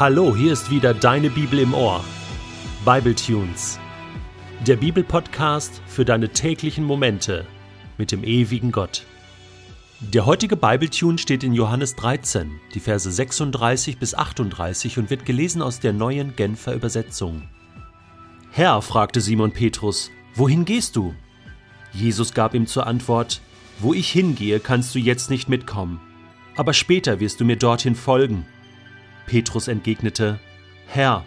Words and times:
Hallo, 0.00 0.34
hier 0.34 0.54
ist 0.54 0.70
wieder 0.70 0.94
deine 0.94 1.28
Bibel 1.28 1.58
im 1.58 1.74
Ohr. 1.74 2.02
Bible 2.86 3.14
Tunes. 3.14 3.78
Der 4.66 4.76
Bibelpodcast 4.76 5.82
für 5.86 6.06
deine 6.06 6.30
täglichen 6.30 6.84
Momente 6.84 7.46
mit 7.98 8.10
dem 8.10 8.24
ewigen 8.24 8.72
Gott. 8.72 9.04
Der 10.00 10.24
heutige 10.24 10.56
Bibletune 10.56 11.18
steht 11.18 11.44
in 11.44 11.52
Johannes 11.52 11.96
13, 11.96 12.50
die 12.72 12.80
Verse 12.80 13.12
36 13.12 13.98
bis 13.98 14.14
38 14.14 14.96
und 14.96 15.10
wird 15.10 15.26
gelesen 15.26 15.60
aus 15.60 15.80
der 15.80 15.92
neuen 15.92 16.34
Genfer 16.34 16.72
Übersetzung. 16.72 17.42
Herr, 18.52 18.80
fragte 18.80 19.20
Simon 19.20 19.52
Petrus, 19.52 20.10
wohin 20.34 20.64
gehst 20.64 20.96
du? 20.96 21.14
Jesus 21.92 22.32
gab 22.32 22.54
ihm 22.54 22.66
zur 22.66 22.86
Antwort, 22.86 23.42
Wo 23.80 23.92
ich 23.92 24.10
hingehe, 24.10 24.60
kannst 24.60 24.94
du 24.94 24.98
jetzt 24.98 25.28
nicht 25.28 25.50
mitkommen, 25.50 26.00
aber 26.56 26.72
später 26.72 27.20
wirst 27.20 27.38
du 27.38 27.44
mir 27.44 27.56
dorthin 27.56 27.94
folgen. 27.94 28.46
Petrus 29.30 29.68
entgegnete, 29.68 30.40
Herr, 30.88 31.24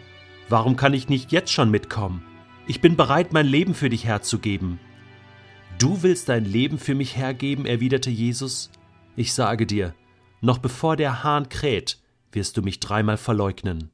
warum 0.50 0.76
kann 0.76 0.94
ich 0.94 1.08
nicht 1.08 1.32
jetzt 1.32 1.54
schon 1.54 1.72
mitkommen? 1.72 2.22
Ich 2.68 2.82
bin 2.82 2.98
bereit, 2.98 3.32
mein 3.32 3.46
Leben 3.46 3.74
für 3.74 3.90
dich 3.90 4.04
herzugeben. 4.04 4.78
Du 5.80 6.04
willst 6.04 6.28
dein 6.28 6.44
Leben 6.44 6.80
für 6.80 6.96
mich 6.96 7.16
hergeben, 7.16 7.66
erwiderte 7.66 8.10
Jesus. 8.10 8.72
Ich 9.16 9.34
sage 9.34 9.66
dir, 9.66 9.96
noch 10.42 10.58
bevor 10.58 10.98
der 10.98 11.24
Hahn 11.24 11.48
kräht, 11.48 12.02
wirst 12.34 12.58
du 12.58 12.62
mich 12.62 12.82
dreimal 12.82 13.16
verleugnen. 13.16 13.90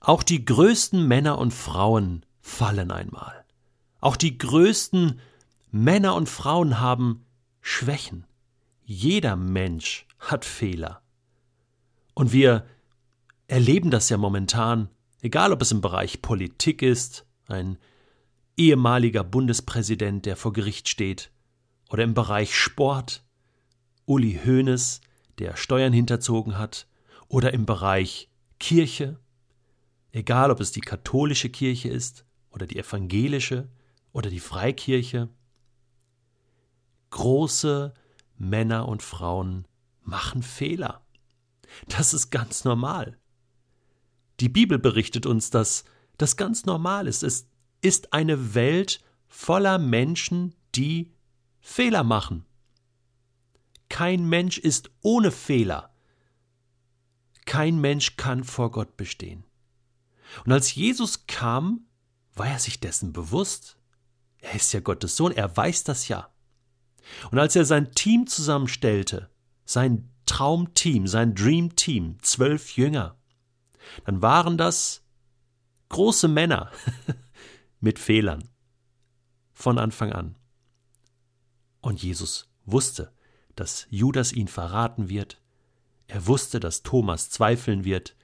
Auch 0.00 0.22
die 0.22 0.44
größten 0.44 1.08
Männer 1.08 1.38
und 1.38 1.54
Frauen 1.54 2.26
fallen 2.42 2.90
einmal. 2.90 3.46
Auch 4.00 4.16
die 4.16 4.36
größten 4.36 5.18
Männer 5.70 6.14
und 6.14 6.28
Frauen 6.28 6.78
haben 6.78 7.24
Schwächen. 7.62 8.26
Jeder 8.84 9.34
Mensch 9.34 10.06
hat 10.18 10.44
Fehler. 10.44 11.00
Und 12.12 12.34
wir 12.34 12.66
erleben 13.48 13.90
das 13.90 14.08
ja 14.10 14.16
momentan, 14.16 14.88
egal 15.20 15.52
ob 15.52 15.62
es 15.62 15.72
im 15.72 15.80
Bereich 15.80 16.22
Politik 16.22 16.82
ist, 16.82 17.26
ein 17.46 17.78
ehemaliger 18.56 19.24
Bundespräsident, 19.24 20.26
der 20.26 20.36
vor 20.36 20.52
Gericht 20.52 20.88
steht, 20.88 21.32
oder 21.88 22.04
im 22.04 22.14
Bereich 22.14 22.54
Sport, 22.54 23.24
Uli 24.04 24.38
Hoeneß, 24.44 25.00
der 25.38 25.56
Steuern 25.56 25.92
hinterzogen 25.92 26.58
hat, 26.58 26.86
oder 27.28 27.52
im 27.52 27.66
Bereich 27.66 28.30
Kirche, 28.60 29.18
egal 30.12 30.50
ob 30.50 30.60
es 30.60 30.72
die 30.72 30.80
katholische 30.80 31.48
Kirche 31.48 31.88
ist 31.88 32.24
oder 32.50 32.66
die 32.66 32.78
evangelische 32.78 33.68
oder 34.12 34.30
die 34.30 34.40
Freikirche, 34.40 35.28
große 37.10 37.94
Männer 38.36 38.88
und 38.88 39.02
Frauen 39.02 39.66
machen 40.02 40.42
Fehler. 40.42 41.02
Das 41.88 42.14
ist 42.14 42.30
ganz 42.30 42.64
normal. 42.64 43.18
Die 44.40 44.48
Bibel 44.48 44.78
berichtet 44.78 45.26
uns, 45.26 45.50
dass 45.50 45.84
das 46.16 46.36
ganz 46.36 46.64
normal 46.64 47.06
ist. 47.06 47.22
Es 47.22 47.48
ist 47.80 48.12
eine 48.12 48.54
Welt 48.54 49.00
voller 49.26 49.78
Menschen, 49.78 50.54
die 50.74 51.12
Fehler 51.60 52.04
machen. 52.04 52.44
Kein 53.88 54.28
Mensch 54.28 54.58
ist 54.58 54.90
ohne 55.02 55.30
Fehler. 55.30 55.94
Kein 57.46 57.80
Mensch 57.80 58.16
kann 58.16 58.44
vor 58.44 58.70
Gott 58.70 58.96
bestehen. 58.96 59.44
Und 60.44 60.52
als 60.52 60.74
Jesus 60.74 61.26
kam, 61.26 61.86
war 62.34 62.48
er 62.48 62.58
sich 62.58 62.80
dessen 62.80 63.12
bewusst. 63.12 63.78
Er 64.40 64.54
ist 64.54 64.72
ja 64.72 64.80
Gottes 64.80 65.16
Sohn, 65.16 65.32
er 65.32 65.56
weiß 65.56 65.84
das 65.84 66.08
ja. 66.08 66.32
Und 67.30 67.38
als 67.38 67.56
er 67.56 67.64
sein 67.64 67.92
Team 67.92 68.26
zusammenstellte, 68.26 69.30
sein 69.64 70.10
Traumteam, 70.26 71.06
sein 71.06 71.34
Dream 71.34 71.74
Team, 71.74 72.18
zwölf 72.22 72.76
Jünger, 72.76 73.17
dann 74.04 74.22
waren 74.22 74.58
das 74.58 75.02
große 75.88 76.28
Männer 76.28 76.70
mit 77.80 77.98
Fehlern 77.98 78.48
von 79.52 79.78
Anfang 79.78 80.12
an. 80.12 80.36
Und 81.80 82.02
Jesus 82.02 82.48
wusste, 82.64 83.12
dass 83.56 83.86
Judas 83.90 84.32
ihn 84.32 84.48
verraten 84.48 85.08
wird, 85.08 85.40
er 86.06 86.26
wusste, 86.26 86.60
dass 86.60 86.82
Thomas 86.82 87.28
zweifeln 87.30 87.84
wird, 87.84 88.16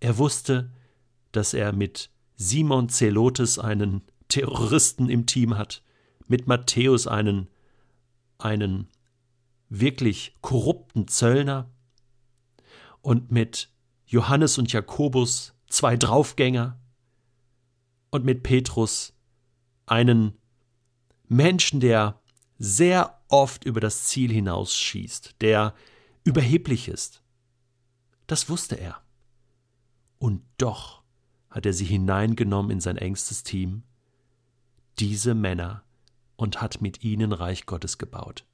er 0.00 0.18
wusste, 0.18 0.72
dass 1.32 1.52
er 1.52 1.72
mit 1.72 2.10
Simon 2.36 2.88
Zelotes 2.88 3.58
einen 3.58 4.02
Terroristen 4.28 5.10
im 5.10 5.26
Team 5.26 5.58
hat, 5.58 5.82
mit 6.26 6.46
Matthäus 6.46 7.06
einen 7.06 7.48
einen 8.38 8.88
wirklich 9.68 10.36
korrupten 10.40 11.08
Zöllner 11.08 11.70
und 13.02 13.30
mit 13.30 13.70
Johannes 14.08 14.56
und 14.56 14.72
Jakobus 14.72 15.52
zwei 15.66 15.98
Draufgänger 15.98 16.80
und 18.10 18.24
mit 18.24 18.42
Petrus 18.42 19.12
einen 19.84 20.32
Menschen, 21.28 21.78
der 21.80 22.18
sehr 22.58 23.20
oft 23.28 23.64
über 23.64 23.80
das 23.80 24.04
Ziel 24.04 24.32
hinausschießt, 24.32 25.36
der 25.42 25.74
überheblich 26.24 26.88
ist. 26.88 27.22
Das 28.26 28.48
wusste 28.48 28.76
er. 28.76 29.02
Und 30.18 30.42
doch 30.56 31.02
hat 31.50 31.66
er 31.66 31.74
sie 31.74 31.84
hineingenommen 31.84 32.70
in 32.70 32.80
sein 32.80 32.96
engstes 32.96 33.42
Team, 33.42 33.82
diese 34.98 35.34
Männer, 35.34 35.84
und 36.36 36.62
hat 36.62 36.80
mit 36.80 37.04
ihnen 37.04 37.32
Reich 37.32 37.66
Gottes 37.66 37.98
gebaut. 37.98 38.46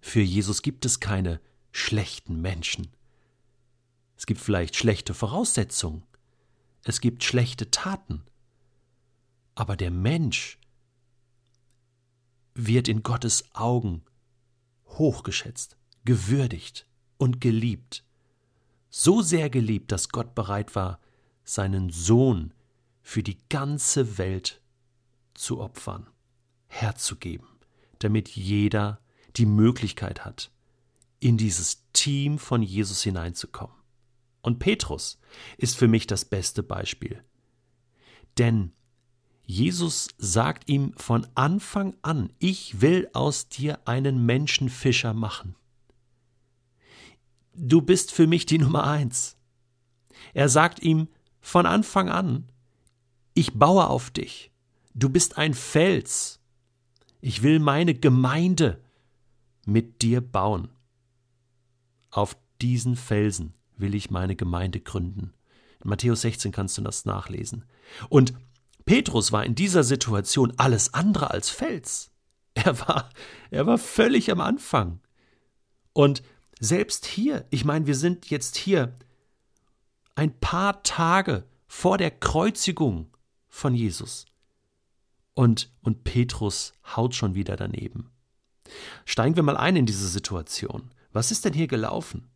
Für 0.00 0.20
Jesus 0.20 0.60
gibt 0.60 0.84
es 0.84 1.00
keine 1.00 1.40
schlechten 1.72 2.42
Menschen. 2.42 2.88
Es 4.20 4.26
gibt 4.26 4.42
vielleicht 4.42 4.76
schlechte 4.76 5.14
Voraussetzungen. 5.14 6.02
Es 6.84 7.00
gibt 7.00 7.24
schlechte 7.24 7.70
Taten. 7.70 8.22
Aber 9.54 9.78
der 9.78 9.90
Mensch 9.90 10.58
wird 12.52 12.86
in 12.88 13.02
Gottes 13.02 13.46
Augen 13.54 14.02
hochgeschätzt, 14.88 15.78
gewürdigt 16.04 16.86
und 17.16 17.40
geliebt. 17.40 18.04
So 18.90 19.22
sehr 19.22 19.48
geliebt, 19.48 19.90
dass 19.90 20.10
Gott 20.10 20.34
bereit 20.34 20.74
war, 20.74 21.00
seinen 21.42 21.88
Sohn 21.88 22.52
für 23.00 23.22
die 23.22 23.38
ganze 23.48 24.18
Welt 24.18 24.60
zu 25.32 25.62
opfern, 25.62 26.10
herzugeben, 26.66 27.48
damit 28.00 28.28
jeder 28.28 29.00
die 29.36 29.46
Möglichkeit 29.46 30.26
hat, 30.26 30.50
in 31.20 31.38
dieses 31.38 31.86
Team 31.94 32.38
von 32.38 32.62
Jesus 32.62 33.02
hineinzukommen. 33.02 33.79
Und 34.42 34.58
Petrus 34.58 35.18
ist 35.58 35.76
für 35.76 35.88
mich 35.88 36.06
das 36.06 36.24
beste 36.24 36.62
Beispiel. 36.62 37.22
Denn 38.38 38.72
Jesus 39.44 40.08
sagt 40.18 40.68
ihm 40.68 40.92
von 40.96 41.26
Anfang 41.34 41.96
an, 42.02 42.32
ich 42.38 42.80
will 42.80 43.08
aus 43.12 43.48
dir 43.48 43.80
einen 43.86 44.24
Menschenfischer 44.24 45.12
machen. 45.12 45.56
Du 47.54 47.82
bist 47.82 48.12
für 48.12 48.26
mich 48.26 48.46
die 48.46 48.58
Nummer 48.58 48.84
eins. 48.84 49.36
Er 50.34 50.48
sagt 50.48 50.80
ihm 50.82 51.08
von 51.40 51.66
Anfang 51.66 52.08
an, 52.08 52.48
ich 53.34 53.54
baue 53.54 53.88
auf 53.88 54.10
dich. 54.10 54.52
Du 54.94 55.08
bist 55.08 55.36
ein 55.36 55.54
Fels. 55.54 56.40
Ich 57.20 57.42
will 57.42 57.58
meine 57.58 57.94
Gemeinde 57.94 58.82
mit 59.66 60.02
dir 60.02 60.20
bauen. 60.20 60.68
Auf 62.10 62.36
diesen 62.60 62.96
Felsen 62.96 63.54
will 63.80 63.94
ich 63.94 64.10
meine 64.10 64.36
Gemeinde 64.36 64.80
gründen. 64.80 65.32
In 65.82 65.90
Matthäus 65.90 66.22
16 66.22 66.52
kannst 66.52 66.76
du 66.78 66.82
das 66.82 67.04
nachlesen. 67.04 67.64
Und 68.08 68.34
Petrus 68.84 69.32
war 69.32 69.44
in 69.44 69.54
dieser 69.54 69.84
Situation 69.84 70.52
alles 70.56 70.94
andere 70.94 71.30
als 71.30 71.50
Fels. 71.50 72.10
Er 72.54 72.80
war, 72.80 73.10
er 73.50 73.66
war 73.66 73.78
völlig 73.78 74.30
am 74.30 74.40
Anfang. 74.40 75.00
Und 75.92 76.22
selbst 76.58 77.06
hier, 77.06 77.46
ich 77.50 77.64
meine, 77.64 77.86
wir 77.86 77.94
sind 77.94 78.28
jetzt 78.28 78.56
hier 78.56 78.96
ein 80.14 80.38
paar 80.40 80.82
Tage 80.82 81.44
vor 81.66 81.96
der 81.96 82.10
Kreuzigung 82.10 83.06
von 83.48 83.74
Jesus. 83.74 84.26
Und, 85.34 85.72
und 85.82 86.04
Petrus 86.04 86.72
haut 86.96 87.14
schon 87.14 87.34
wieder 87.34 87.56
daneben. 87.56 88.10
Steigen 89.04 89.36
wir 89.36 89.42
mal 89.42 89.56
ein 89.56 89.76
in 89.76 89.86
diese 89.86 90.08
Situation. 90.08 90.90
Was 91.12 91.30
ist 91.30 91.44
denn 91.44 91.54
hier 91.54 91.66
gelaufen? 91.66 92.28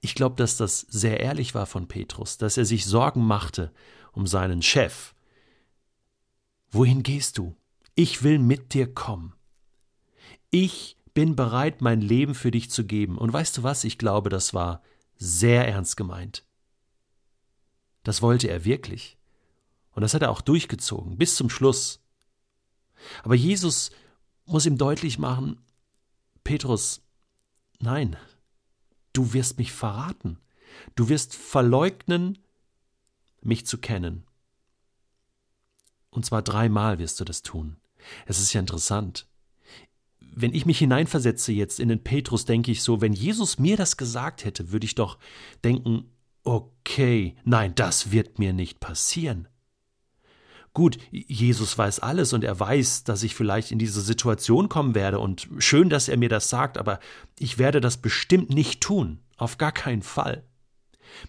Ich 0.00 0.14
glaube, 0.14 0.36
dass 0.36 0.56
das 0.56 0.80
sehr 0.80 1.20
ehrlich 1.20 1.54
war 1.54 1.66
von 1.66 1.88
Petrus, 1.88 2.38
dass 2.38 2.56
er 2.56 2.64
sich 2.64 2.86
Sorgen 2.86 3.24
machte 3.24 3.72
um 4.12 4.26
seinen 4.26 4.62
Chef. 4.62 5.14
Wohin 6.70 7.02
gehst 7.02 7.38
du? 7.38 7.56
Ich 7.94 8.22
will 8.22 8.38
mit 8.38 8.74
dir 8.74 8.92
kommen. 8.92 9.34
Ich 10.50 10.96
bin 11.14 11.36
bereit, 11.36 11.80
mein 11.80 12.00
Leben 12.00 12.34
für 12.34 12.50
dich 12.50 12.70
zu 12.70 12.84
geben. 12.84 13.18
Und 13.18 13.32
weißt 13.32 13.56
du 13.56 13.62
was? 13.62 13.84
Ich 13.84 13.98
glaube, 13.98 14.28
das 14.30 14.52
war 14.52 14.82
sehr 15.16 15.66
ernst 15.68 15.96
gemeint. 15.96 16.44
Das 18.02 18.20
wollte 18.20 18.48
er 18.48 18.64
wirklich. 18.64 19.16
Und 19.92 20.02
das 20.02 20.14
hat 20.14 20.22
er 20.22 20.30
auch 20.30 20.40
durchgezogen, 20.40 21.16
bis 21.16 21.36
zum 21.36 21.48
Schluss. 21.48 22.00
Aber 23.22 23.34
Jesus 23.34 23.90
muss 24.44 24.66
ihm 24.66 24.76
deutlich 24.76 25.18
machen, 25.18 25.60
Petrus, 26.42 27.00
nein, 27.78 28.16
du 29.14 29.32
wirst 29.32 29.56
mich 29.56 29.72
verraten. 29.72 30.38
Du 30.94 31.08
wirst 31.08 31.34
verleugnen, 31.34 32.38
mich 33.40 33.64
zu 33.66 33.78
kennen. 33.78 34.24
Und 36.10 36.26
zwar 36.26 36.42
dreimal 36.42 36.98
wirst 36.98 37.18
du 37.20 37.24
das 37.24 37.42
tun. 37.42 37.76
Es 38.26 38.38
ist 38.38 38.52
ja 38.52 38.60
interessant. 38.60 39.26
Wenn 40.20 40.54
ich 40.54 40.66
mich 40.66 40.78
hineinversetze 40.78 41.52
jetzt 41.52 41.80
in 41.80 41.88
den 41.88 42.02
Petrus, 42.02 42.44
denke 42.44 42.70
ich 42.70 42.82
so, 42.82 43.00
wenn 43.00 43.12
Jesus 43.12 43.58
mir 43.58 43.76
das 43.76 43.96
gesagt 43.96 44.44
hätte, 44.44 44.72
würde 44.72 44.84
ich 44.84 44.94
doch 44.94 45.18
denken, 45.62 46.10
okay, 46.42 47.36
nein, 47.44 47.74
das 47.74 48.10
wird 48.10 48.38
mir 48.38 48.52
nicht 48.52 48.80
passieren. 48.80 49.48
Gut, 50.74 50.98
Jesus 51.12 51.78
weiß 51.78 52.00
alles 52.00 52.32
und 52.32 52.42
er 52.42 52.58
weiß, 52.58 53.04
dass 53.04 53.22
ich 53.22 53.36
vielleicht 53.36 53.70
in 53.70 53.78
diese 53.78 54.00
Situation 54.00 54.68
kommen 54.68 54.96
werde 54.96 55.20
und 55.20 55.48
schön, 55.58 55.88
dass 55.88 56.08
er 56.08 56.16
mir 56.16 56.28
das 56.28 56.50
sagt, 56.50 56.78
aber 56.78 56.98
ich 57.38 57.58
werde 57.58 57.80
das 57.80 57.98
bestimmt 57.98 58.50
nicht 58.50 58.80
tun, 58.80 59.20
auf 59.36 59.56
gar 59.56 59.70
keinen 59.70 60.02
Fall. 60.02 60.42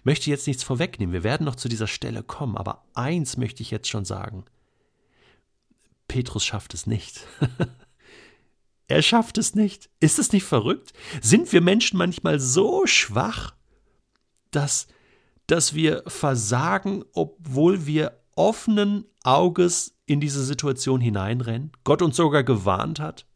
Möchte 0.02 0.30
jetzt 0.30 0.48
nichts 0.48 0.64
vorwegnehmen, 0.64 1.12
wir 1.12 1.22
werden 1.22 1.44
noch 1.44 1.54
zu 1.54 1.68
dieser 1.68 1.86
Stelle 1.86 2.24
kommen, 2.24 2.56
aber 2.56 2.84
eins 2.94 3.36
möchte 3.36 3.62
ich 3.62 3.70
jetzt 3.70 3.88
schon 3.88 4.04
sagen. 4.04 4.44
Petrus 6.08 6.44
schafft 6.44 6.74
es 6.74 6.88
nicht. 6.88 7.20
er 8.88 9.02
schafft 9.02 9.38
es 9.38 9.54
nicht. 9.54 9.90
Ist 10.00 10.18
es 10.18 10.32
nicht 10.32 10.44
verrückt? 10.44 10.92
Sind 11.22 11.52
wir 11.52 11.60
Menschen 11.60 11.98
manchmal 11.98 12.40
so 12.40 12.84
schwach, 12.88 13.54
dass, 14.50 14.88
dass 15.46 15.72
wir 15.72 16.02
versagen, 16.08 17.04
obwohl 17.12 17.86
wir 17.86 18.25
offenen 18.36 19.04
Auges 19.24 19.96
in 20.06 20.20
diese 20.20 20.44
Situation 20.44 21.00
hineinrennen, 21.00 21.72
Gott 21.84 22.02
uns 22.02 22.16
sogar 22.16 22.44
gewarnt 22.44 23.00
hat. 23.00 23.26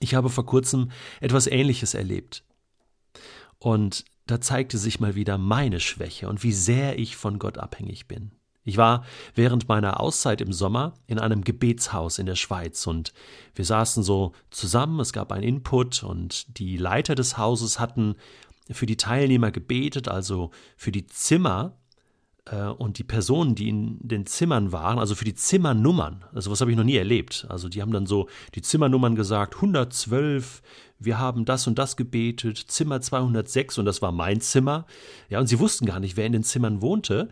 Ich 0.00 0.14
habe 0.14 0.30
vor 0.30 0.46
kurzem 0.46 0.90
etwas 1.20 1.46
Ähnliches 1.46 1.94
erlebt. 1.94 2.44
Und 3.58 4.04
da 4.26 4.40
zeigte 4.40 4.78
sich 4.78 5.00
mal 5.00 5.14
wieder 5.14 5.38
meine 5.38 5.80
Schwäche 5.80 6.28
und 6.28 6.42
wie 6.42 6.52
sehr 6.52 6.98
ich 6.98 7.16
von 7.16 7.38
Gott 7.38 7.58
abhängig 7.58 8.08
bin. 8.08 8.32
Ich 8.62 8.76
war 8.76 9.04
während 9.34 9.68
meiner 9.68 10.00
Auszeit 10.00 10.40
im 10.40 10.52
Sommer 10.52 10.94
in 11.06 11.18
einem 11.18 11.42
Gebetshaus 11.42 12.18
in 12.18 12.26
der 12.26 12.36
Schweiz 12.36 12.86
und 12.86 13.12
wir 13.54 13.64
saßen 13.64 14.02
so 14.02 14.32
zusammen, 14.50 15.00
es 15.00 15.12
gab 15.12 15.32
einen 15.32 15.42
Input 15.42 16.02
und 16.02 16.58
die 16.58 16.76
Leiter 16.76 17.14
des 17.14 17.38
Hauses 17.38 17.80
hatten 17.80 18.16
für 18.70 18.86
die 18.86 18.96
Teilnehmer 18.96 19.50
gebetet, 19.50 20.08
also 20.08 20.50
für 20.76 20.92
die 20.92 21.06
Zimmer 21.06 21.79
und 22.78 22.98
die 22.98 23.04
Personen, 23.04 23.54
die 23.54 23.68
in 23.68 23.98
den 24.00 24.26
Zimmern 24.26 24.72
waren, 24.72 24.98
also 24.98 25.14
für 25.14 25.24
die 25.24 25.34
Zimmernummern, 25.34 26.24
also 26.34 26.50
was 26.50 26.60
habe 26.60 26.70
ich 26.70 26.76
noch 26.76 26.84
nie 26.84 26.96
erlebt. 26.96 27.46
Also 27.48 27.68
die 27.68 27.80
haben 27.82 27.92
dann 27.92 28.06
so 28.06 28.28
die 28.54 28.62
Zimmernummern 28.62 29.14
gesagt, 29.14 29.56
112, 29.56 30.62
wir 31.00 31.18
haben 31.18 31.44
das 31.44 31.66
und 31.66 31.78
das 31.78 31.96
gebetet, 31.96 32.58
Zimmer 32.58 33.00
206 33.00 33.78
und 33.78 33.86
das 33.86 34.02
war 34.02 34.12
mein 34.12 34.40
Zimmer. 34.40 34.86
Ja, 35.28 35.40
und 35.40 35.46
sie 35.46 35.58
wussten 35.58 35.86
gar 35.86 35.98
nicht, 35.98 36.16
wer 36.16 36.26
in 36.26 36.32
den 36.32 36.44
Zimmern 36.44 36.82
wohnte. 36.82 37.28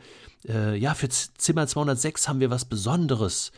Äh, 0.46 0.76
ja, 0.76 0.94
für 0.94 1.08
Zimmer 1.08 1.66
206 1.66 2.28
haben 2.28 2.40
wir 2.40 2.50
was 2.50 2.64
Besonderes. 2.64 3.52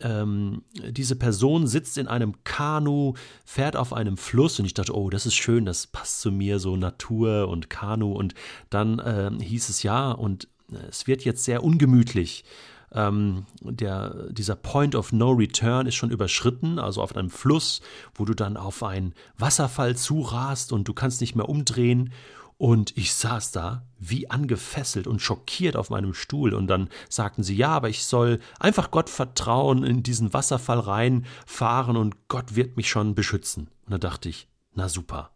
Ähm, 0.00 0.62
diese 0.74 1.14
Person 1.14 1.66
sitzt 1.66 1.98
in 1.98 2.08
einem 2.08 2.42
Kanu, 2.42 3.14
fährt 3.44 3.76
auf 3.76 3.92
einem 3.92 4.16
Fluss 4.16 4.58
und 4.58 4.64
ich 4.64 4.72
dachte, 4.72 4.96
oh, 4.96 5.10
das 5.10 5.26
ist 5.26 5.34
schön, 5.34 5.66
das 5.66 5.86
passt 5.86 6.22
zu 6.22 6.32
mir, 6.32 6.58
so 6.58 6.76
Natur 6.76 7.48
und 7.48 7.68
Kanu. 7.68 8.12
Und 8.12 8.34
dann 8.70 8.98
äh, 8.98 9.30
hieß 9.42 9.68
es 9.68 9.82
ja, 9.82 10.10
und 10.10 10.48
es 10.88 11.06
wird 11.06 11.24
jetzt 11.24 11.44
sehr 11.44 11.62
ungemütlich. 11.62 12.44
Ähm, 12.92 13.46
der, 13.62 14.30
dieser 14.30 14.56
Point 14.56 14.94
of 14.94 15.12
No 15.12 15.30
Return 15.30 15.86
ist 15.86 15.94
schon 15.94 16.10
überschritten, 16.10 16.78
also 16.78 17.02
auf 17.02 17.14
einem 17.14 17.30
Fluss, 17.30 17.80
wo 18.14 18.24
du 18.24 18.34
dann 18.34 18.56
auf 18.56 18.82
einen 18.82 19.14
Wasserfall 19.38 19.96
zurast 19.96 20.72
und 20.72 20.88
du 20.88 20.94
kannst 20.94 21.20
nicht 21.20 21.36
mehr 21.36 21.48
umdrehen. 21.48 22.12
Und 22.58 22.94
ich 22.98 23.14
saß 23.14 23.52
da 23.52 23.86
wie 23.98 24.28
angefesselt 24.28 25.06
und 25.06 25.22
schockiert 25.22 25.76
auf 25.76 25.88
meinem 25.88 26.12
Stuhl. 26.12 26.52
Und 26.52 26.66
dann 26.66 26.90
sagten 27.08 27.42
sie, 27.42 27.56
ja, 27.56 27.68
aber 27.68 27.88
ich 27.88 28.04
soll 28.04 28.38
einfach 28.58 28.90
Gott 28.90 29.08
vertrauen, 29.08 29.82
in 29.82 30.02
diesen 30.02 30.34
Wasserfall 30.34 30.80
reinfahren 30.80 31.96
und 31.96 32.28
Gott 32.28 32.56
wird 32.56 32.76
mich 32.76 32.90
schon 32.90 33.14
beschützen. 33.14 33.70
Und 33.86 33.92
da 33.92 33.98
dachte 33.98 34.28
ich, 34.28 34.46
na 34.74 34.90
super. 34.90 35.30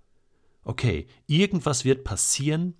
Okay, 0.64 1.06
irgendwas 1.26 1.86
wird 1.86 2.04
passieren, 2.04 2.74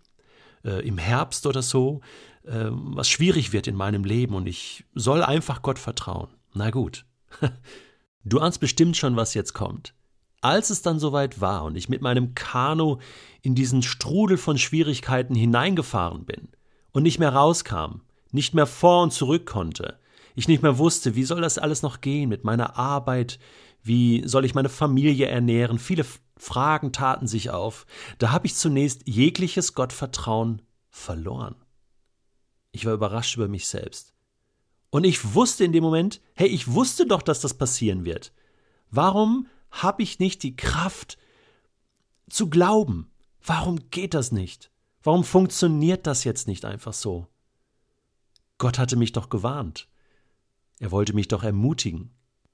äh, 0.62 0.86
im 0.86 0.98
Herbst 0.98 1.46
oder 1.46 1.62
so, 1.62 2.00
äh, 2.44 2.68
was 2.70 3.08
schwierig 3.08 3.52
wird 3.52 3.66
in 3.66 3.76
meinem 3.76 4.04
Leben 4.04 4.34
und 4.34 4.46
ich 4.46 4.84
soll 4.94 5.22
einfach 5.22 5.62
Gott 5.62 5.78
vertrauen. 5.78 6.28
Na 6.52 6.70
gut. 6.70 7.04
Du 8.26 8.40
ahnst 8.40 8.58
bestimmt 8.58 8.96
schon, 8.96 9.16
was 9.16 9.34
jetzt 9.34 9.52
kommt. 9.52 9.92
Als 10.40 10.70
es 10.70 10.80
dann 10.80 10.98
soweit 10.98 11.42
war 11.42 11.64
und 11.64 11.76
ich 11.76 11.90
mit 11.90 12.00
meinem 12.00 12.34
Kanu 12.34 12.96
in 13.42 13.54
diesen 13.54 13.82
Strudel 13.82 14.38
von 14.38 14.56
Schwierigkeiten 14.56 15.34
hineingefahren 15.34 16.24
bin 16.24 16.48
und 16.92 17.02
nicht 17.02 17.18
mehr 17.18 17.34
rauskam, 17.34 18.00
nicht 18.32 18.54
mehr 18.54 18.66
vor 18.66 19.02
und 19.02 19.12
zurück 19.12 19.44
konnte, 19.44 19.98
ich 20.34 20.48
nicht 20.48 20.62
mehr 20.62 20.78
wusste, 20.78 21.14
wie 21.14 21.24
soll 21.24 21.42
das 21.42 21.58
alles 21.58 21.82
noch 21.82 22.00
gehen 22.00 22.30
mit 22.30 22.44
meiner 22.44 22.78
Arbeit, 22.78 23.38
wie 23.82 24.26
soll 24.26 24.44
ich 24.46 24.54
meine 24.54 24.70
Familie 24.70 25.26
ernähren, 25.26 25.78
viele 25.78 26.06
Fragen 26.36 26.92
taten 26.92 27.26
sich 27.26 27.50
auf, 27.50 27.86
da 28.18 28.32
habe 28.32 28.46
ich 28.46 28.54
zunächst 28.54 29.06
jegliches 29.06 29.74
Gottvertrauen 29.74 30.62
verloren. 30.88 31.56
Ich 32.74 32.84
war 32.86 32.92
überrascht 32.92 33.36
über 33.36 33.46
mich 33.46 33.68
selbst. 33.68 34.14
Und 34.90 35.04
ich 35.04 35.32
wusste 35.32 35.64
in 35.64 35.70
dem 35.70 35.84
Moment, 35.84 36.20
hey, 36.34 36.48
ich 36.48 36.72
wusste 36.72 37.06
doch, 37.06 37.22
dass 37.22 37.40
das 37.40 37.54
passieren 37.54 38.04
wird. 38.04 38.32
Warum 38.90 39.46
habe 39.70 40.02
ich 40.02 40.18
nicht 40.18 40.42
die 40.42 40.56
Kraft 40.56 41.16
zu 42.28 42.50
glauben? 42.50 43.12
Warum 43.40 43.90
geht 43.90 44.12
das 44.12 44.32
nicht? 44.32 44.72
Warum 45.04 45.22
funktioniert 45.22 46.08
das 46.08 46.24
jetzt 46.24 46.48
nicht 46.48 46.64
einfach 46.64 46.94
so? 46.94 47.28
Gott 48.58 48.80
hatte 48.80 48.96
mich 48.96 49.12
doch 49.12 49.28
gewarnt. 49.28 49.86
Er 50.80 50.90
wollte 50.90 51.12
mich 51.12 51.28
doch 51.28 51.44
ermutigen. 51.44 52.10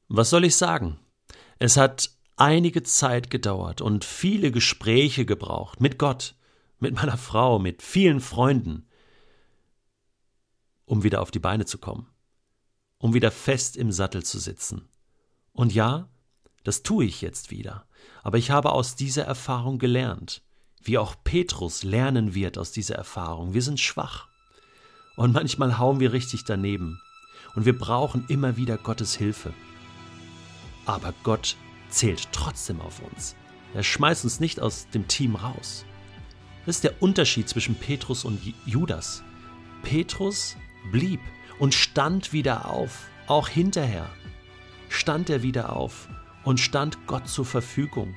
Was 0.09 0.29
soll 0.29 0.45
ich 0.45 0.55
sagen? 0.55 0.99
Es 1.59 1.79
hat 1.79 2.11
einige 2.37 2.83
Zeit 2.83 3.31
gedauert 3.31 3.81
und 3.81 4.05
viele 4.05 4.51
Gespräche 4.51 5.25
gebraucht 5.25 5.81
mit 5.81 5.99
Gott, 5.99 6.35
mit 6.79 6.95
meiner 6.95 7.17
Frau, 7.17 7.59
mit 7.59 7.83
vielen 7.83 8.21
Freunden, 8.21 8.87
um 10.91 11.05
wieder 11.05 11.23
auf 11.23 11.31
die 11.31 11.39
Beine 11.39 11.67
zu 11.67 11.79
kommen, 11.79 12.09
um 12.99 13.15
wieder 13.15 13.31
fest 13.31 13.77
im 13.77 13.93
Sattel 13.93 14.25
zu 14.25 14.41
sitzen. 14.41 14.89
Und 15.53 15.73
ja, 15.73 16.09
das 16.65 16.83
tue 16.83 17.05
ich 17.05 17.21
jetzt 17.21 17.53
wieder, 17.53 17.87
aber 18.25 18.39
ich 18.39 18.51
habe 18.51 18.73
aus 18.73 18.97
dieser 18.97 19.23
Erfahrung 19.25 19.79
gelernt, 19.79 20.43
wie 20.83 20.99
auch 20.99 21.15
Petrus 21.23 21.85
lernen 21.85 22.35
wird 22.35 22.59
aus 22.59 22.73
dieser 22.73 22.97
Erfahrung. 22.97 23.55
Wir 23.55 23.63
sind 23.63 23.79
schwach 23.79 24.27
und 25.15 25.33
manchmal 25.33 25.79
hauen 25.79 26.01
wir 26.01 26.13
richtig 26.13 26.45
daneben 26.45 27.01
und 27.55 27.67
wir 27.67 27.79
brauchen 27.79 28.25
immer 28.27 28.57
wieder 28.57 28.77
Gottes 28.77 29.15
Hilfe. 29.15 29.55
Aber 30.87 31.15
Gott 31.23 31.57
zählt 31.89 32.33
trotzdem 32.33 32.81
auf 32.81 33.01
uns. 33.01 33.37
Er 33.75 33.85
schmeißt 33.85 34.25
uns 34.25 34.41
nicht 34.41 34.59
aus 34.59 34.89
dem 34.89 35.07
Team 35.07 35.37
raus. 35.37 35.85
Das 36.67 36.77
ist 36.77 36.85
der 36.85 37.01
Unterschied 37.01 37.49
zwischen 37.49 37.77
Petrus 37.77 38.25
und 38.25 38.41
Judas. 38.67 39.23
Petrus 39.85 40.57
blieb 40.91 41.21
und 41.59 41.75
stand 41.75 42.33
wieder 42.33 42.71
auf, 42.71 43.09
auch 43.27 43.49
hinterher. 43.49 44.09
Stand 44.89 45.31
er 45.31 45.43
wieder 45.43 45.77
auf 45.77 46.09
und 46.45 46.61
stand 46.61 47.07
Gott 47.07 47.29
zur 47.29 47.45
Verfügung 47.45 48.15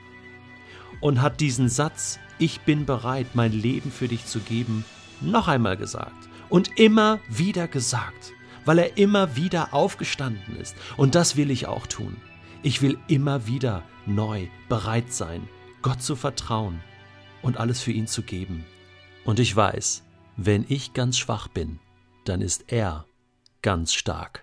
und 1.01 1.22
hat 1.22 1.41
diesen 1.41 1.70
Satz, 1.70 2.20
ich 2.39 2.62
bin 2.62 2.86
bereit, 2.86 3.27
mein 3.34 3.51
Leben 3.51 3.91
für 3.91 4.08
dich 4.08 4.25
zu 4.25 4.39
geben, 4.39 4.86
noch 5.22 5.48
einmal 5.48 5.77
gesagt 5.77 6.29
und 6.50 6.79
immer 6.79 7.20
wieder 7.29 7.67
gesagt, 7.67 8.34
weil 8.65 8.79
er 8.79 8.98
immer 8.98 9.36
wieder 9.36 9.74
aufgestanden 9.74 10.55
ist. 10.58 10.75
Und 10.98 11.15
das 11.15 11.36
will 11.36 11.51
ich 11.51 11.67
auch 11.67 11.88
tun. 11.88 12.15
Ich 12.62 12.82
will 12.82 12.98
immer 13.08 13.48
wieder 13.48 13.84
neu 14.05 14.48
bereit 14.70 15.12
sein, 15.12 15.48
Gott 15.82 16.01
zu 16.01 16.15
vertrauen 16.15 16.79
und 17.41 17.58
alles 17.58 17.82
für 17.82 17.91
ihn 17.91 18.08
zu 18.08 18.22
geben. 18.22 18.65
Und 19.25 19.39
ich 19.39 19.55
weiß, 19.55 20.03
wenn 20.38 20.65
ich 20.70 20.93
ganz 20.93 21.17
schwach 21.17 21.48
bin, 21.48 21.79
dann 22.25 22.42
ist 22.42 22.72
er 22.72 23.06
ganz 23.62 23.94
stark. 23.94 24.43